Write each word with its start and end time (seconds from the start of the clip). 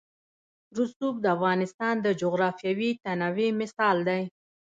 رسوب 0.77 1.15
د 1.21 1.25
افغانستان 1.35 1.95
د 2.05 2.07
جغرافیوي 2.21 2.91
تنوع 3.03 3.49
مثال 3.61 3.97
دی. 4.09 4.21